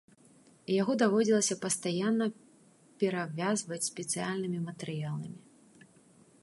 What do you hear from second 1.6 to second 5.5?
пастаянна перавязваць спецыяльным матэрыяламі.